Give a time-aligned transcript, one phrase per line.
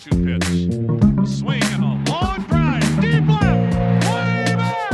[0.00, 0.44] 2 pitch.
[1.18, 3.00] A swing and a long drive.
[3.02, 4.08] Deep left.
[4.08, 4.92] Way back.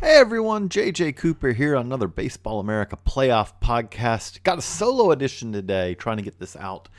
[0.00, 4.42] Hey everyone, JJ Cooper here on another Baseball America playoff podcast.
[4.42, 6.90] Got a solo edition today, trying to get this out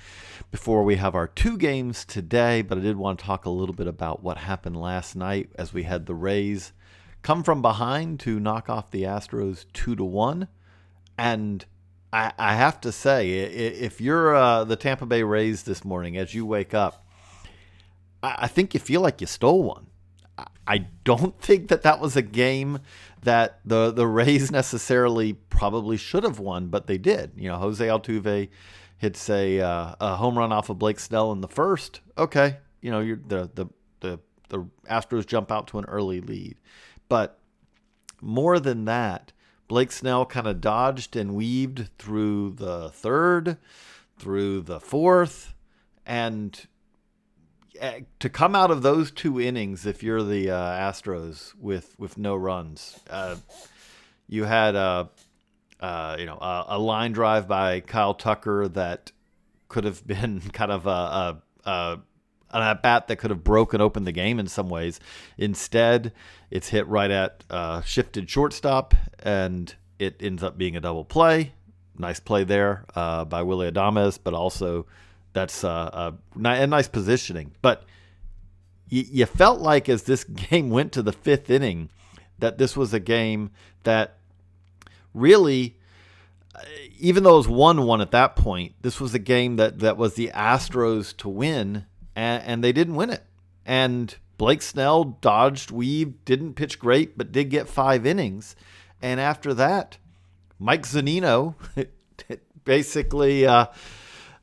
[0.50, 3.76] before we have our two games today, but I did want to talk a little
[3.76, 6.74] bit about what happened last night as we had the Rays
[7.22, 10.48] come from behind to knock off the Astros 2 to 1.
[11.18, 11.66] And
[12.12, 16.34] I, I have to say, if you're uh, the Tampa Bay Rays this morning as
[16.34, 17.06] you wake up,
[18.22, 19.88] I, I think you feel like you stole one.
[20.66, 22.80] I don't think that that was a game
[23.24, 27.32] that the the Rays necessarily probably should have won, but they did.
[27.36, 28.50] You know, Jose Altuve
[28.98, 32.02] hits a uh, a home run off of Blake Snell in the first.
[32.18, 33.68] Okay, you know, the the
[34.00, 34.20] the
[34.50, 36.58] the Astros jump out to an early lead,
[37.10, 37.40] but
[38.22, 39.32] more than that,
[39.74, 43.58] Blake Snell kind of dodged and weaved through the third,
[44.20, 45.56] through the fourth,
[46.06, 46.68] and
[47.80, 52.20] eh, to come out of those two innings, if you're the uh, Astros with with
[52.20, 53.36] no runs, uh,
[54.28, 55.10] you had a
[55.80, 59.12] uh, you know a, a, line drive by Kyle Tucker that
[59.70, 62.00] could have been kind of a, a, a
[62.54, 65.00] an at bat that could have broken open the game in some ways.
[65.38, 66.14] Instead,
[66.52, 71.54] it's hit right at uh, shifted shortstop, and it ends up being a double play.
[71.98, 74.86] Nice play there uh, by Willie Adames, but also
[75.34, 77.54] that's uh, a, a, nice positioning.
[77.62, 77.84] But
[78.90, 81.90] you, you felt like as this game went to the fifth inning,
[82.40, 83.52] that this was a game
[83.84, 84.18] that
[85.14, 85.78] really
[87.00, 89.98] even though it was 1 1 at that point, this was a game that, that
[89.98, 93.24] was the Astros to win, and, and they didn't win it.
[93.66, 98.56] And Blake Snell dodged, weaved, didn't pitch great, but did get five innings.
[99.02, 99.98] And after that,
[100.60, 101.56] Mike Zunino
[102.66, 103.68] basically uh,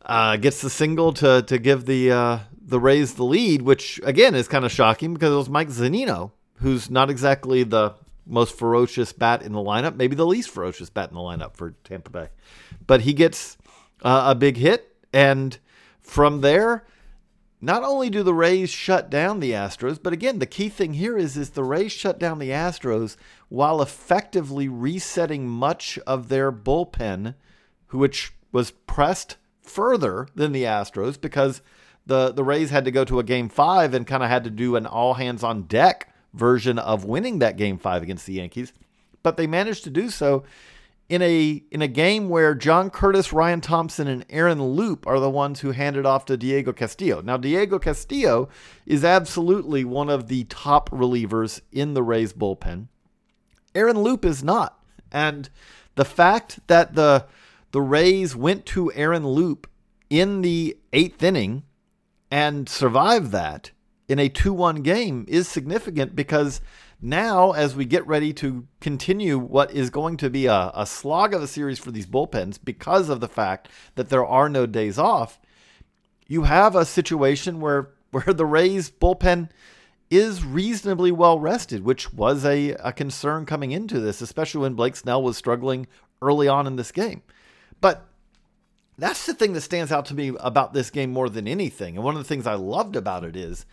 [0.02, 4.34] uh, gets the single to, to give the, uh, the Rays the lead, which again
[4.34, 7.94] is kind of shocking because it was Mike Zunino, who's not exactly the
[8.26, 11.72] most ferocious bat in the lineup, maybe the least ferocious bat in the lineup for
[11.84, 12.28] Tampa Bay.
[12.86, 13.58] But he gets
[14.02, 15.58] uh, a big hit, and
[16.00, 16.84] from there,
[17.60, 21.18] not only do the Rays shut down the Astros, but again, the key thing here
[21.18, 23.16] is is the Rays shut down the Astros
[23.48, 27.34] while effectively resetting much of their bullpen,
[27.90, 31.60] which was pressed further than the Astros because
[32.06, 34.50] the the Rays had to go to a game 5 and kind of had to
[34.50, 38.72] do an all hands on deck version of winning that game five against the Yankees,
[39.22, 40.44] but they managed to do so
[41.10, 45.28] in a in a game where John Curtiss, Ryan Thompson, and Aaron Loup are the
[45.28, 47.20] ones who handed off to Diego Castillo.
[47.20, 48.48] Now, Diego Castillo
[48.86, 52.86] is absolutely one of the top relievers in the Rays bullpen.
[53.74, 54.78] Aaron Loup is not,
[55.10, 55.50] and
[55.96, 57.26] the fact that the
[57.72, 59.68] the Rays went to Aaron Loup
[60.08, 61.64] in the eighth inning
[62.30, 63.72] and survived that
[64.08, 66.60] in a 2 1 game is significant because
[67.02, 71.32] now, as we get ready to continue what is going to be a, a slog
[71.32, 74.98] of a series for these bullpens because of the fact that there are no days
[74.98, 75.40] off,
[76.26, 79.48] you have a situation where, where the Rays bullpen
[80.10, 84.96] is reasonably well rested, which was a, a concern coming into this, especially when Blake
[84.96, 85.86] Snell was struggling
[86.20, 87.22] early on in this game.
[87.80, 88.06] But
[88.98, 91.96] that's the thing that stands out to me about this game more than anything.
[91.96, 93.64] And one of the things I loved about it is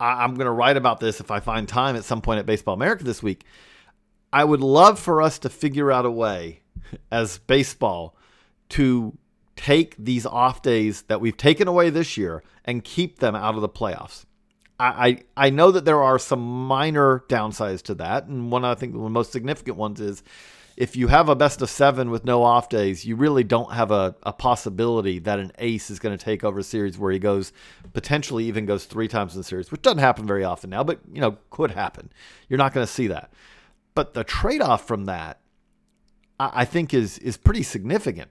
[0.00, 2.46] I, am going to write about this if I find time at some point at
[2.46, 3.44] Baseball America this week.
[4.32, 6.60] I would love for us to figure out a way
[7.10, 8.16] as baseball
[8.70, 9.16] to
[9.56, 13.60] take these off days that we've taken away this year and keep them out of
[13.60, 14.24] the playoffs.
[14.78, 14.86] I,
[15.36, 18.92] I, I know that there are some minor downsides to that, and one I think
[18.92, 20.22] the most significant ones is
[20.78, 23.90] if you have a best of seven with no off days, you really don't have
[23.90, 27.18] a, a possibility that an ace is going to take over a series where he
[27.18, 27.52] goes
[27.94, 31.00] potentially even goes three times in the series, which doesn't happen very often now, but
[31.12, 32.12] you know could happen.
[32.48, 33.32] You're not going to see that.
[33.96, 35.40] But the trade off from that,
[36.38, 38.30] I, I think, is is pretty significant.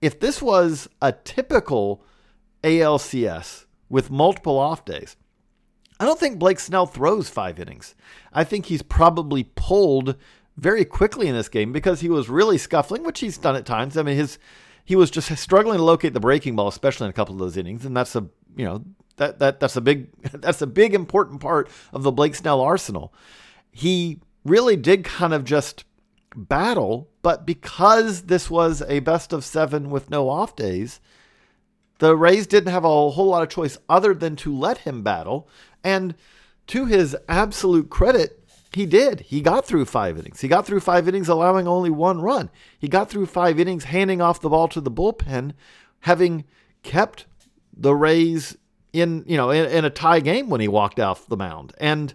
[0.00, 2.04] If this was a typical
[2.62, 5.16] ALCS with multiple off days,
[5.98, 7.96] I don't think Blake Snell throws five innings.
[8.32, 10.14] I think he's probably pulled
[10.60, 13.96] very quickly in this game because he was really scuffling, which he's done at times.
[13.96, 14.38] I mean, his
[14.84, 17.56] he was just struggling to locate the breaking ball, especially in a couple of those
[17.56, 18.26] innings, and that's a
[18.56, 18.84] you know
[19.16, 23.14] that that that's a big that's a big important part of the Blake Snell arsenal.
[23.72, 25.84] He really did kind of just
[26.36, 31.00] battle, but because this was a best of seven with no off days,
[31.98, 35.48] the Rays didn't have a whole lot of choice other than to let him battle.
[35.82, 36.14] And
[36.68, 38.39] to his absolute credit,
[38.72, 39.20] he did.
[39.20, 40.40] He got through five innings.
[40.40, 42.50] He got through five innings, allowing only one run.
[42.78, 45.52] He got through five innings, handing off the ball to the bullpen,
[46.00, 46.44] having
[46.82, 47.26] kept
[47.76, 48.56] the Rays
[48.92, 51.72] in you know in, in a tie game when he walked off the mound.
[51.78, 52.14] And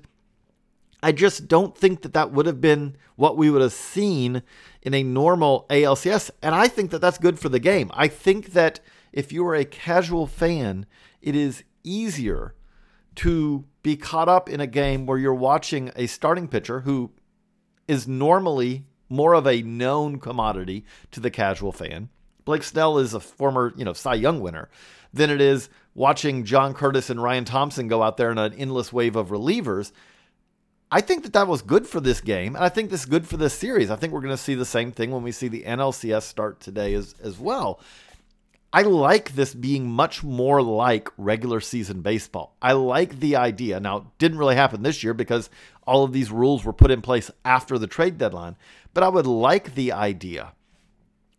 [1.04, 4.42] I just don't think that that would have been what we would have seen
[4.82, 6.32] in a normal ALCS.
[6.42, 7.92] And I think that that's good for the game.
[7.94, 8.80] I think that
[9.12, 10.86] if you are a casual fan,
[11.22, 12.56] it is easier
[13.16, 17.12] to be caught up in a game where you're watching a starting pitcher who
[17.88, 22.10] is normally more of a known commodity to the casual fan.
[22.44, 24.70] Blake Snell is a former, you know, Cy Young winner.
[25.14, 28.92] Than it is watching John Curtiss and Ryan Thompson go out there in an endless
[28.92, 29.94] wave of relievers.
[30.92, 33.26] I think that that was good for this game, and I think this is good
[33.26, 33.90] for this series.
[33.90, 36.60] I think we're going to see the same thing when we see the NLCS start
[36.60, 37.80] today as as well.
[38.74, 42.56] I like this being much more like regular season baseball.
[42.62, 43.80] I like the idea.
[43.80, 45.50] Now, it didn't really happen this year because
[45.88, 48.58] all of these rules were put in place after the trade deadline,
[48.94, 50.54] but I would like the idea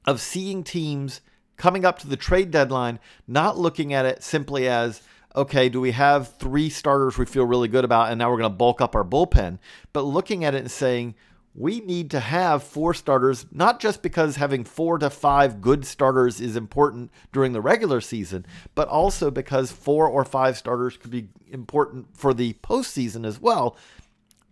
[0.07, 1.21] of seeing teams
[1.57, 5.03] coming up to the trade deadline not looking at it simply as
[5.35, 8.51] okay, do we have three starters we feel really good about and now we're going
[8.51, 9.59] to bulk up our bullpen,
[9.93, 11.15] but looking at it and saying,
[11.57, 16.39] we need to have four starters, not just because having four to five good starters
[16.39, 18.45] is important during the regular season,
[18.75, 23.77] but also because four or five starters could be important for the postseason as well.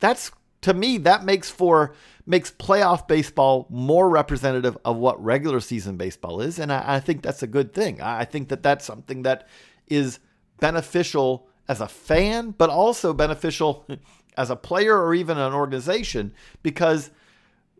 [0.00, 5.98] That's to me, that makes for makes playoff baseball more representative of what regular season
[5.98, 8.00] baseball is, and I, I think that's a good thing.
[8.00, 9.46] I think that that's something that
[9.88, 10.20] is
[10.58, 13.86] beneficial as a fan, but also beneficial
[14.36, 16.32] as a player or even an organization
[16.62, 17.10] because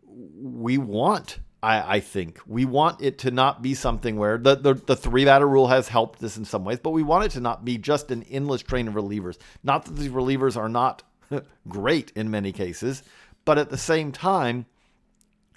[0.07, 4.75] we want I, I, think we want it to not be something where the, the,
[4.75, 7.39] the three batter rule has helped this in some ways, but we want it to
[7.39, 9.37] not be just an endless train of relievers.
[9.63, 11.01] Not that these relievers are not
[11.67, 13.01] great in many cases,
[13.45, 14.67] but at the same time,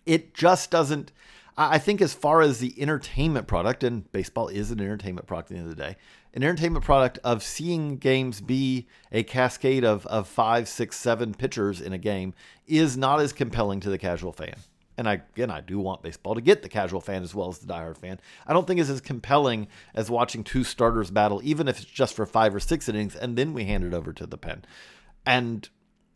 [0.06, 1.12] it just doesn't.
[1.60, 5.54] I think, as far as the entertainment product, and baseball is an entertainment product at
[5.54, 5.96] the end of the day,
[6.32, 11.80] an entertainment product of seeing games be a cascade of, of five, six, seven pitchers
[11.80, 12.32] in a game
[12.68, 14.54] is not as compelling to the casual fan.
[14.96, 17.58] And I, again, I do want baseball to get the casual fan as well as
[17.58, 18.20] the diehard fan.
[18.46, 22.14] I don't think it's as compelling as watching two starters battle, even if it's just
[22.14, 24.64] for five or six innings, and then we hand it over to the pen.
[25.26, 25.68] And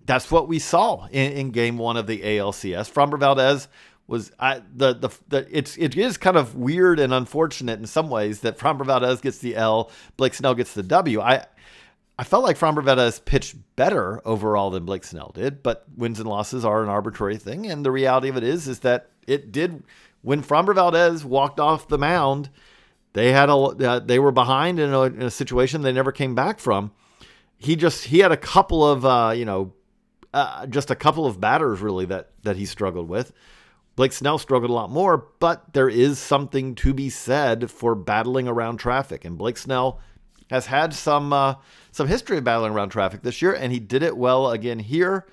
[0.04, 2.90] that's what we saw in, in game one of the ALCS.
[2.90, 3.68] Framber Valdez
[4.06, 8.10] was I the, the the it's it is kind of weird and unfortunate in some
[8.10, 11.20] ways that Framber Valdez gets the L, Blake Snell gets the W.
[11.20, 11.46] I
[12.18, 16.28] I felt like Framber Valdez pitched better overall than Blake Snell did, but wins and
[16.28, 19.82] losses are an arbitrary thing, and the reality of it is is that it did
[20.22, 22.48] when Framber Valdez walked off the mound,
[23.12, 26.34] they had a uh, they were behind in a, in a, situation they never came
[26.34, 26.92] back from.
[27.58, 29.72] He just he had a couple of uh, you know
[30.32, 33.32] uh, just a couple of batters really that that he struggled with.
[33.94, 38.48] Blake Snell struggled a lot more, but there is something to be said for battling
[38.48, 39.24] around traffic.
[39.24, 40.00] And Blake Snell
[40.50, 41.56] has had some uh,
[41.90, 45.26] some history of battling around traffic this year, and he did it well again here.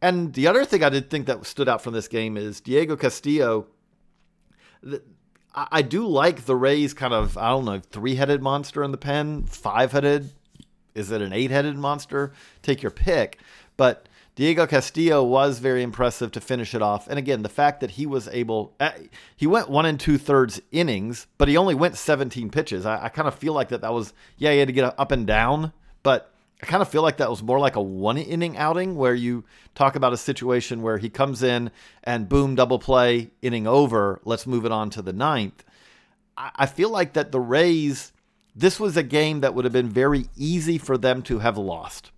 [0.00, 2.96] And the other thing I did think that stood out from this game is Diego
[2.96, 3.66] Castillo.
[5.54, 8.98] I do like the Rays kind of I don't know three headed monster in the
[8.98, 10.30] pen, five headed.
[10.94, 12.32] Is it an eight headed monster?
[12.62, 13.38] Take your pick,
[13.76, 17.06] but Diego Castillo was very impressive to finish it off.
[17.06, 18.90] And again, the fact that he was able, uh,
[19.36, 22.84] he went one and two thirds innings, but he only went 17 pitches.
[22.84, 25.12] I, I kind of feel like that that was, yeah, he had to get up
[25.12, 25.72] and down,
[26.02, 29.14] but I kind of feel like that was more like a one inning outing where
[29.14, 29.44] you
[29.76, 31.70] talk about a situation where he comes in
[32.02, 34.20] and boom, double play, inning over.
[34.24, 35.62] Let's move it on to the ninth.
[36.36, 38.12] I, I feel like that the Rays,
[38.56, 42.10] this was a game that would have been very easy for them to have lost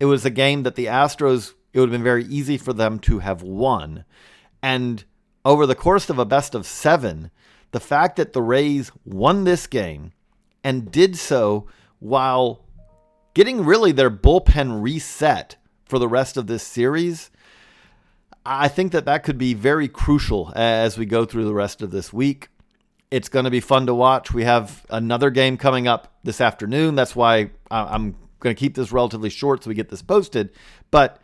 [0.00, 2.98] it was a game that the Astros, it would have been very easy for them
[3.00, 4.04] to have won.
[4.62, 5.04] And
[5.44, 7.30] over the course of a best of seven,
[7.70, 10.12] the fact that the Rays won this game
[10.64, 11.66] and did so
[11.98, 12.64] while
[13.34, 17.30] getting really their bullpen reset for the rest of this series,
[18.44, 21.90] I think that that could be very crucial as we go through the rest of
[21.90, 22.48] this week.
[23.10, 24.32] It's going to be fun to watch.
[24.32, 26.94] We have another game coming up this afternoon.
[26.94, 30.50] That's why I'm going to keep this relatively short so we get this posted.
[30.90, 31.20] But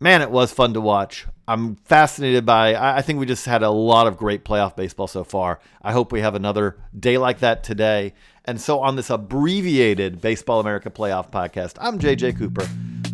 [0.00, 1.26] man, it was fun to watch.
[1.46, 2.74] I'm fascinated by.
[2.74, 5.60] I think we just had a lot of great playoff baseball so far.
[5.82, 8.14] I hope we have another day like that today.
[8.44, 12.66] And so on this abbreviated Baseball America Playoff podcast, I'm JJ Cooper.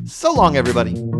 [0.06, 1.17] So long, everybody.